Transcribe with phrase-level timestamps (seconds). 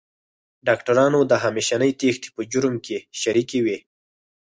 [0.67, 3.77] ډاکټرانو د همېشنۍ تېښتې په جرم کې شریکې وې.